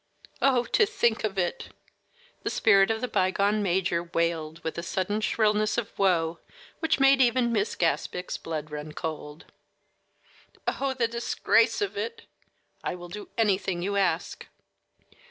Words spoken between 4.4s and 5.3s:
with a sudden